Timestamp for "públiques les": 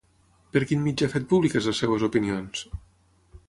1.33-1.83